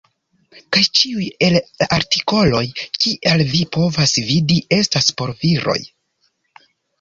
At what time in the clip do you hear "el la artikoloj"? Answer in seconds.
1.47-2.61